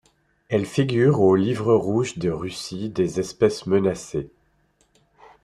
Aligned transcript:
Elle 0.49 0.65
figure 0.65 1.19
au 1.21 1.35
livre 1.35 1.75
rouge 1.75 2.17
de 2.17 2.31
Russie 2.31 2.89
des 2.89 3.19
espèces 3.19 3.67
menacées. 3.67 4.31